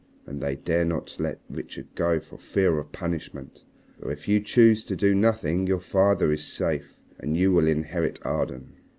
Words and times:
And 0.25 0.41
they 0.41 0.55
dare 0.55 0.83
not 0.83 1.15
let 1.19 1.41
Richard 1.47 1.85
go 1.93 2.19
for 2.19 2.39
fear 2.39 2.79
of 2.79 2.91
punishment. 2.91 3.63
So, 3.99 4.09
if 4.09 4.27
you 4.27 4.39
choose 4.39 4.83
to 4.85 4.95
do 4.95 5.13
nothing 5.13 5.67
your 5.67 5.79
father 5.79 6.31
is 6.31 6.43
safe 6.43 6.95
and 7.19 7.37
you 7.37 7.51
will 7.51 7.67
inherit 7.67 8.17
Arden." 8.25 8.77